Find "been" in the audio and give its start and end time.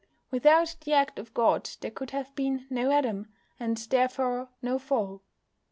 2.33-2.65